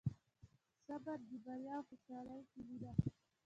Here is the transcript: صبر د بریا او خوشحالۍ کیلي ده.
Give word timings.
صبر 0.85 1.17
د 1.29 1.31
بریا 1.45 1.75
او 1.79 1.83
خوشحالۍ 1.87 2.41
کیلي 2.51 2.77
ده. 2.83 2.91